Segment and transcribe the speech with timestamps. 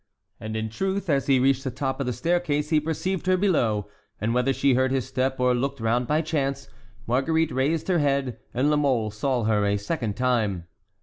[0.39, 3.87] And in truth, as he reached the top of the staircase, he perceived her below;
[4.19, 6.67] and whether she heard his step or looked round by chance,
[7.05, 10.65] Marguerite raised her head, and La Mole saw her a second time.